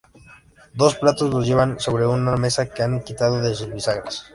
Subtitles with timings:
[0.73, 4.25] Los platos los llevan sobre una mesa que han quitado de sus bisagras.